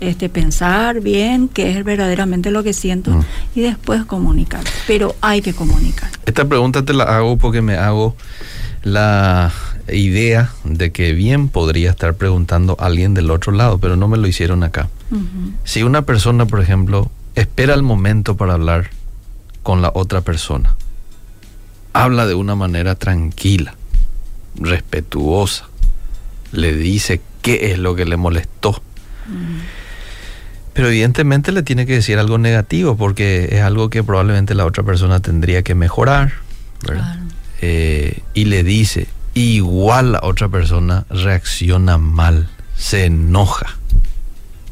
[0.00, 3.24] este pensar bien qué es verdaderamente lo que siento mm.
[3.56, 4.62] y después comunicar.
[4.86, 6.10] Pero hay que comunicar.
[6.26, 8.14] Esta pregunta te la hago porque me hago
[8.82, 9.52] la
[9.92, 14.16] idea de que bien podría estar preguntando a alguien del otro lado, pero no me
[14.16, 14.88] lo hicieron acá.
[15.64, 18.90] Si una persona, por ejemplo, espera el momento para hablar
[19.62, 20.76] con la otra persona,
[21.92, 23.74] habla de una manera tranquila,
[24.56, 25.68] respetuosa,
[26.52, 28.82] le dice qué es lo que le molestó.
[30.72, 34.84] Pero evidentemente le tiene que decir algo negativo porque es algo que probablemente la otra
[34.84, 36.32] persona tendría que mejorar.
[37.60, 43.78] Eh, y le dice, igual la otra persona reacciona mal, se enoja,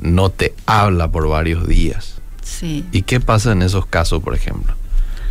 [0.00, 2.16] no te habla por varios días.
[2.62, 4.74] ¿Y qué pasa en esos casos, por ejemplo?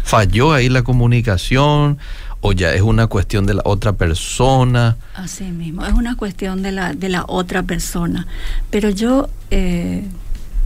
[0.04, 1.98] ¿Falló ahí la comunicación
[2.42, 4.98] o ya es una cuestión de la otra persona?
[5.16, 8.28] Así mismo, es una cuestión de la, de la otra persona.
[8.70, 10.04] Pero yo eh,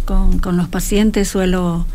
[0.04, 1.86] con, con, los pacientes suelo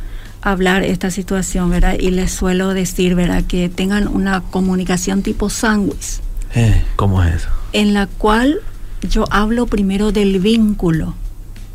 [0.44, 1.96] hablar esta situación, ¿verdad?
[1.98, 3.44] Y les suelo decir, ¿verdad?
[3.44, 6.20] Que tengan una comunicación tipo sándwich.
[6.54, 7.48] Eh, ¿Cómo es eso?
[7.72, 8.60] En la cual
[9.08, 11.14] yo hablo primero del vínculo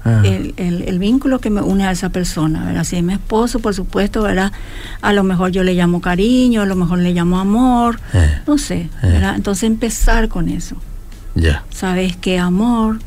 [0.05, 0.21] Ah.
[0.23, 2.85] el, el, vínculo que me une a esa persona, ¿verdad?
[2.85, 4.53] Si es mi esposo, por supuesto, ¿verdad?
[5.01, 8.39] A lo mejor yo le llamo cariño, a lo mejor le llamo amor, eh.
[8.47, 8.89] no sé, eh.
[9.01, 9.35] ¿verdad?
[9.35, 10.77] Entonces empezar con eso.
[11.35, 11.65] Ya.
[11.69, 12.99] Sabes que amor,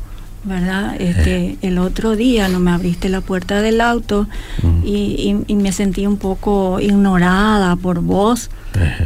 [0.43, 0.95] ¿verdad?
[0.99, 1.57] Este, eh.
[1.61, 4.27] el otro día no me abriste la puerta del auto
[4.61, 4.81] mm.
[4.85, 8.49] y, y, me sentí un poco ignorada por vos,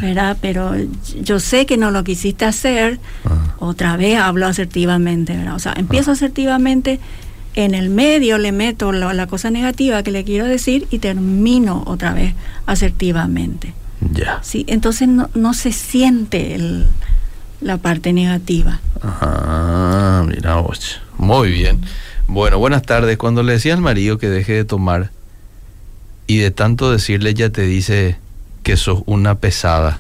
[0.01, 0.37] ¿verdad?
[0.41, 0.73] Pero
[1.21, 3.55] yo sé que no lo quisiste hacer, ah.
[3.59, 5.55] otra vez hablo asertivamente, ¿verdad?
[5.55, 6.13] O sea, empiezo ah.
[6.13, 6.99] asertivamente
[7.53, 12.13] en el medio le meto la, cosa negativa que le quiero decir y termino otra
[12.13, 12.33] vez
[12.65, 13.73] asertivamente.
[14.13, 14.39] Ya.
[14.43, 16.85] Sí, entonces no, no se siente el,
[17.61, 18.79] la parte negativa.
[19.01, 21.01] Ajá, mira vos.
[21.17, 21.81] Muy bien.
[22.27, 23.17] Bueno, buenas tardes.
[23.17, 25.11] Cuando le decía al marido que deje de tomar
[26.27, 28.17] y de tanto decirle ya te dice
[28.63, 29.99] que sos una pesada,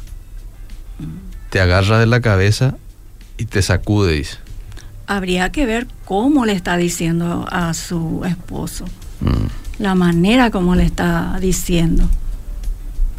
[1.49, 2.75] te agarra de la cabeza
[3.37, 4.37] y te sacude, dice
[5.07, 8.85] habría que ver cómo le está diciendo a su esposo.
[9.21, 9.79] Mm.
[9.79, 12.07] La manera como le está diciendo.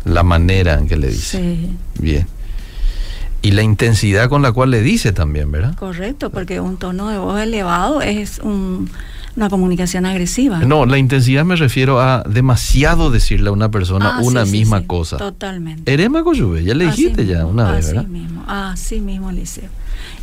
[0.05, 1.39] La manera en que le dice.
[1.39, 1.77] Sí.
[2.01, 2.27] Bien.
[3.41, 5.75] Y la intensidad con la cual le dice también, ¿verdad?
[5.77, 8.91] Correcto, porque un tono de voz elevado es un,
[9.37, 10.59] una comunicación agresiva.
[10.59, 15.17] No, la intensidad me refiero a demasiado decirle a una persona ah, una misma cosa.
[15.17, 15.93] Totalmente.
[15.93, 18.03] Erema Coyube, ya le dijiste ya una vez, ¿verdad?
[18.03, 19.71] Así mismo, así mismo, Liceo.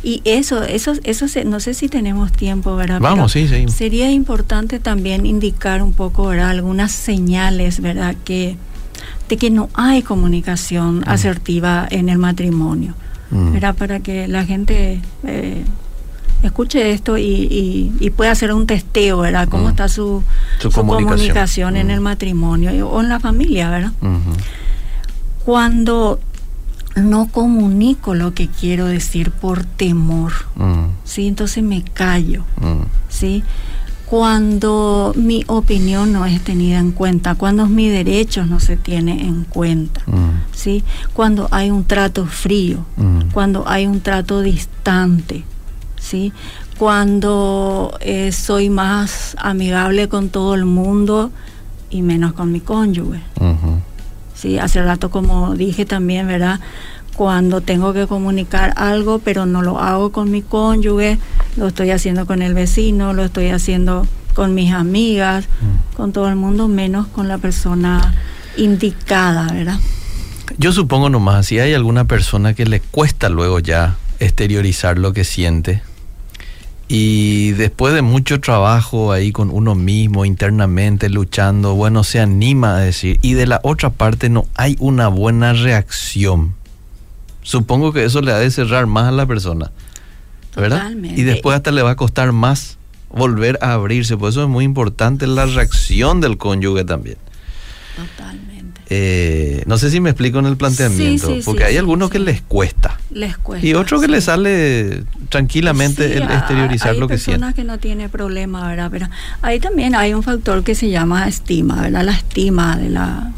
[0.02, 3.00] Y eso, eso, eso no sé si tenemos tiempo, ¿verdad?
[3.00, 3.66] Vamos, sí, sí.
[3.68, 6.50] Sería importante también indicar un poco, ¿verdad?
[6.50, 8.14] Algunas señales, ¿verdad?
[8.24, 8.56] Que,
[9.28, 12.94] de que no hay comunicación asertiva en el matrimonio,
[13.30, 13.52] mm.
[13.52, 13.74] ¿verdad?
[13.74, 15.64] Para que la gente eh,
[16.42, 19.48] escuche esto y, y, pueda hacer un testeo, ¿verdad?
[19.48, 19.70] Cómo mm.
[19.70, 20.22] está su,
[20.74, 23.92] comunicación, en el matrimonio o en la familia, ¿verdad?
[25.44, 26.20] Cuando
[26.96, 30.86] no comunico lo que quiero decir por temor, mm.
[31.04, 31.26] ¿sí?
[31.26, 32.82] Entonces me callo, mm.
[33.08, 33.44] ¿sí?
[34.06, 39.44] Cuando mi opinión no es tenida en cuenta, cuando mis derechos no se tienen en
[39.44, 40.30] cuenta, mm.
[40.56, 40.82] ¿Sí?
[41.12, 42.78] Cuando hay un trato frío,
[43.32, 45.44] cuando hay un trato distante,
[46.00, 46.32] ¿sí?
[46.78, 51.30] Cuando eh, soy más amigable con todo el mundo
[51.90, 53.20] y menos con mi cónyuge.
[54.34, 56.60] Sí, hace rato como dije también, ¿verdad?
[57.16, 61.18] Cuando tengo que comunicar algo, pero no lo hago con mi cónyuge,
[61.56, 65.96] lo estoy haciendo con el vecino, lo estoy haciendo con mis amigas, mm.
[65.96, 68.14] con todo el mundo, menos con la persona
[68.58, 69.78] indicada, ¿verdad?
[70.58, 75.24] Yo supongo nomás, si hay alguna persona que le cuesta luego ya exteriorizar lo que
[75.24, 75.82] siente,
[76.88, 82.80] y después de mucho trabajo ahí con uno mismo, internamente luchando, bueno, se anima a
[82.80, 83.18] decir.
[83.22, 86.54] Y de la otra parte no hay una buena reacción.
[87.42, 89.72] Supongo que eso le ha de cerrar más a la persona.
[90.54, 90.92] ¿Verdad?
[90.92, 92.78] Y después hasta le va a costar más
[93.10, 94.16] volver a abrirse.
[94.16, 97.18] Por eso es muy importante la reacción del cónyuge también.
[97.96, 98.55] Totalmente.
[98.88, 102.98] Eh, no sé si me explico en el planteamiento, porque hay algunos que les cuesta.
[103.10, 103.66] Les cuesta.
[103.66, 107.44] Y otros que les sale tranquilamente el exteriorizar lo que sienten.
[107.44, 108.88] Hay personas que no tienen problema, ¿verdad?
[108.92, 109.08] Pero
[109.42, 112.04] ahí también hay un factor que se llama estima, ¿verdad?
[112.04, 113.32] La estima de la,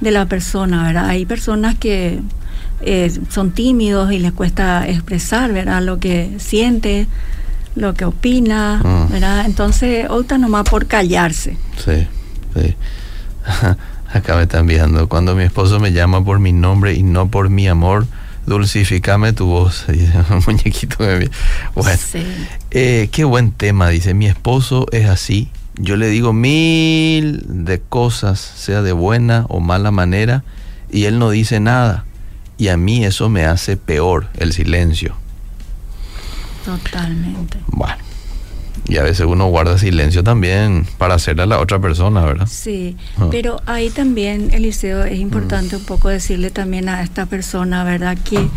[0.00, 1.06] de la persona, ¿verdad?
[1.06, 2.18] Hay personas que
[2.80, 5.80] eh, son tímidos y les cuesta expresar, ¿verdad?
[5.80, 7.06] Lo que siente,
[7.76, 9.12] lo que opina, mm.
[9.12, 9.46] ¿verdad?
[9.46, 11.56] Entonces opta nomás por callarse.
[11.84, 12.08] Sí,
[12.56, 12.74] sí.
[14.12, 15.08] Acá me están enviando.
[15.08, 18.06] Cuando mi esposo me llama por mi nombre y no por mi amor,
[18.46, 19.86] dulcificame tu voz.
[19.88, 20.96] Un muñequito
[21.74, 21.98] Bueno,
[22.70, 23.88] eh, qué buen tema.
[23.90, 25.50] Dice, mi esposo es así.
[25.80, 30.42] Yo le digo mil de cosas, sea de buena o mala manera,
[30.90, 32.04] y él no dice nada.
[32.56, 35.14] Y a mí eso me hace peor, el silencio.
[36.64, 37.58] Totalmente.
[37.68, 38.07] Bueno.
[38.88, 42.46] Y a veces uno guarda silencio también para hacerle a la otra persona, ¿verdad?
[42.50, 43.28] Sí, ah.
[43.30, 48.16] pero ahí también, Eliseo, es importante un poco decirle también a esta persona, ¿verdad?
[48.24, 48.48] Que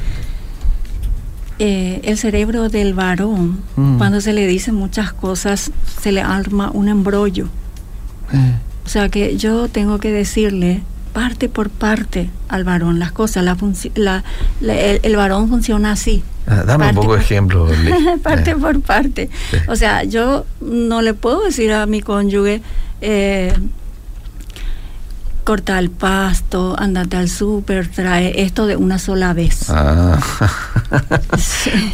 [1.59, 3.97] eh, el cerebro del varón, mm.
[3.97, 7.49] cuando se le dicen muchas cosas, se le arma un embrollo.
[8.31, 8.53] Eh.
[8.85, 10.81] O sea que yo tengo que decirle
[11.13, 13.43] parte por parte al varón las cosas.
[13.95, 14.23] La,
[14.61, 16.23] el, varón funciona así.
[16.47, 17.67] Ah, dame un poco de ejemplo.
[18.23, 18.55] parte eh.
[18.55, 19.29] por parte.
[19.67, 22.61] O sea, yo no le puedo decir a mi cónyuge,
[23.01, 23.53] eh,
[25.43, 29.69] corta el pasto, andate al súper, trae esto de una sola vez.
[29.69, 30.19] Ah.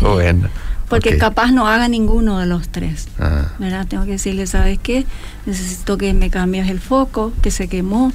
[0.02, 0.50] Bueno.
[0.90, 3.08] Porque capaz no haga ninguno de los tres.
[3.20, 3.50] Ah.
[3.60, 3.86] ¿Verdad?
[3.88, 5.06] Tengo que decirle, ¿sabes qué?
[5.46, 8.14] Necesito que me cambies el foco, que se quemó,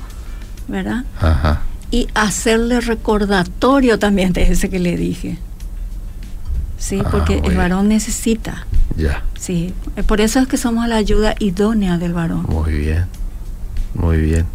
[0.68, 1.04] ¿verdad?
[1.20, 1.62] Ajá.
[1.90, 5.38] Y hacerle recordatorio también de ese que le dije.
[6.78, 8.66] Sí, ah, porque el varón necesita.
[8.96, 9.22] Ya.
[9.38, 9.72] Sí,
[10.06, 12.44] por eso es que somos la ayuda idónea del varón.
[12.48, 13.06] Muy bien,
[13.94, 14.46] muy bien.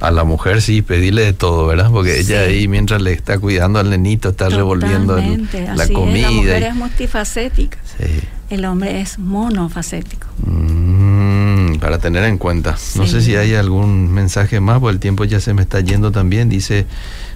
[0.00, 1.90] A la mujer sí, pedirle de todo, ¿verdad?
[1.90, 6.30] Porque ella ahí mientras le está cuidando al nenito, está revolviendo la comida.
[6.30, 7.78] la mujer es multifacética.
[7.98, 8.20] Sí.
[8.48, 10.26] El hombre es monofacético.
[10.44, 12.76] Mm, para tener en cuenta.
[12.96, 16.10] No sé si hay algún mensaje más, porque el tiempo ya se me está yendo
[16.10, 16.48] también.
[16.48, 16.86] Dice,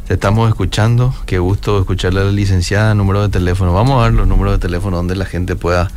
[0.08, 3.72] te estamos escuchando, qué gusto escucharle a la licenciada, número de teléfono.
[3.72, 5.90] Vamos a dar los números de teléfono donde la gente pueda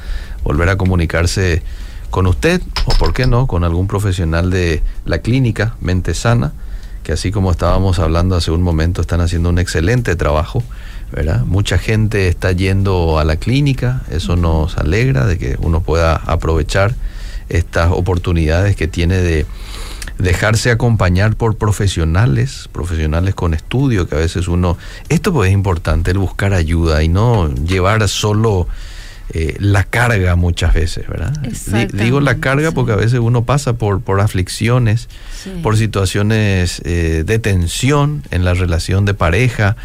[0.43, 1.63] volver a comunicarse
[2.09, 6.53] con usted o, por qué no, con algún profesional de la clínica Mente Sana,
[7.03, 10.63] que así como estábamos hablando hace un momento, están haciendo un excelente trabajo
[11.11, 11.45] ¿verdad?
[11.45, 16.95] Mucha gente está yendo a la clínica, eso nos alegra de que uno pueda aprovechar
[17.49, 19.45] estas oportunidades que tiene de
[20.17, 24.77] dejarse acompañar por profesionales, profesionales con estudio, que a veces uno,
[25.09, 28.67] esto pues es importante, el buscar ayuda y no llevar solo
[29.33, 31.33] eh, la carga muchas veces, ¿verdad?
[31.93, 35.09] Digo la carga porque a veces uno pasa por, por aflicciones,
[35.63, 39.75] por situaciones eh, de tensión en la relación de pareja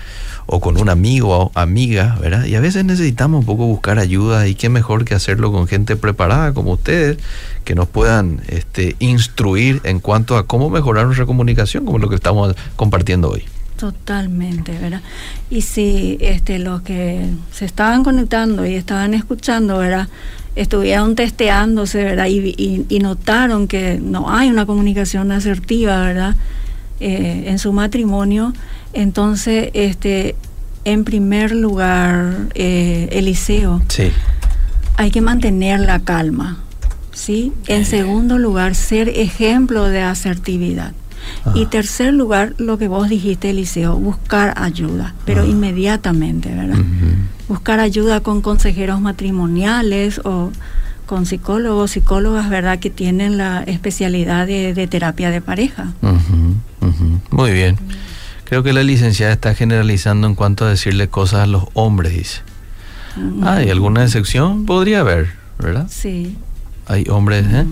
[0.47, 2.45] o con un amigo o amiga, ¿verdad?
[2.45, 5.97] Y a veces necesitamos un poco buscar ayuda y qué mejor que hacerlo con gente
[5.97, 7.19] preparada como ustedes,
[7.65, 12.17] que nos puedan este, instruir en cuanto a cómo mejorar nuestra comunicación, como lo que
[12.17, 13.45] estamos compartiendo hoy.
[13.83, 15.01] Totalmente, ¿verdad?
[15.51, 20.07] Y si este, los que se estaban conectando y estaban escuchando, ¿verdad?
[20.55, 22.27] Estuvieron testeándose, ¿verdad?
[22.27, 26.37] Y, y, notaron que no hay una comunicación asertiva, ¿verdad?
[27.01, 28.53] Eh, en su matrimonio,
[28.93, 30.37] entonces, este,
[30.85, 34.13] en primer lugar, eh, Eliseo, sí.
[34.97, 36.63] hay que mantener la calma,
[37.13, 37.53] ¿sí?
[37.67, 40.93] En segundo lugar, ser ejemplo de asertividad.
[41.55, 46.79] Y tercer lugar, lo que vos dijiste, Eliseo, buscar ayuda, pero inmediatamente, ¿verdad?
[47.49, 50.51] Buscar ayuda con consejeros matrimoniales o
[51.07, 52.79] con psicólogos, psicólogas, ¿verdad?
[52.79, 55.93] Que tienen la especialidad de, terapia de pareja.
[57.31, 57.77] Muy bien.
[58.45, 62.41] Creo que la licenciada está generalizando en cuanto a decirle cosas a los hombres, dice.
[63.43, 64.67] ¿Hay alguna excepción?
[64.67, 65.87] Podría haber, ¿verdad?
[65.91, 66.37] Sí.
[66.87, 67.67] Hay hombres, ¿eh?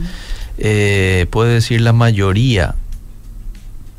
[0.59, 1.27] ¿eh?
[1.31, 2.75] Puede decir la mayoría,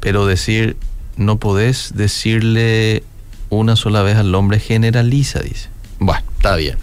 [0.01, 0.75] pero decir,
[1.15, 3.03] no podés decirle
[3.49, 5.69] una sola vez al hombre generaliza, dice.
[5.99, 6.77] Bueno, está bien.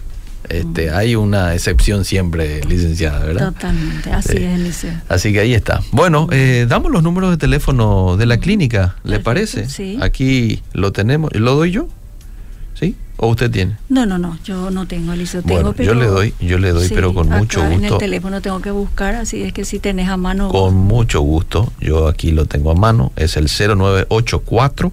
[0.49, 3.53] Este, hay una excepción siempre, licenciada, ¿verdad?
[3.53, 5.05] Totalmente, así es, licenciada.
[5.09, 5.83] Así que ahí está.
[5.93, 9.69] Bueno, eh, damos los números de teléfono de la clínica, ¿le parece?
[9.69, 9.99] Sí.
[10.01, 11.35] Aquí lo tenemos.
[11.35, 11.89] ¿Lo doy yo?
[12.75, 12.97] ¿Sí?
[13.21, 13.77] ¿O usted tiene?
[13.89, 15.41] No, no, no, yo no tengo, Alicia.
[15.45, 17.75] Bueno, yo le doy, yo le doy, pero con mucho gusto.
[17.75, 20.51] En el teléfono tengo que buscar, así es que si tenés a mano.
[20.51, 24.93] Con mucho gusto, yo aquí lo tengo a mano, es el 0984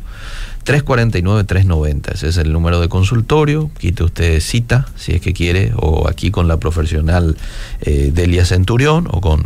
[0.66, 6.10] 349-390, ese es el número de consultorio, quite usted cita si es que quiere, o
[6.10, 7.38] aquí con la profesional
[7.82, 9.46] eh, Delia Centurión o con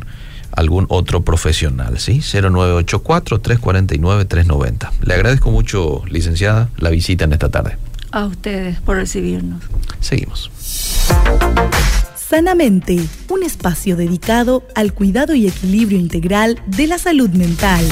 [0.56, 2.20] algún otro profesional, ¿sí?
[2.20, 4.92] 0984-349-390.
[5.02, 7.76] Le agradezco mucho, licenciada, la visita en esta tarde.
[8.12, 9.64] A ustedes por recibirnos.
[10.00, 10.52] Seguimos.
[12.16, 17.86] Sanamente, un espacio dedicado al cuidado y equilibrio integral de la salud mental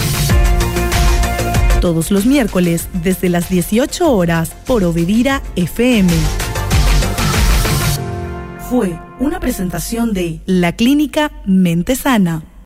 [1.79, 6.11] todos los miércoles desde las 18 horas por Obedira FM.
[8.69, 12.43] Fue una presentación de La Clínica Mente Sana.